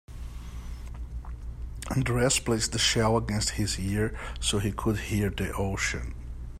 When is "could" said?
4.71-4.97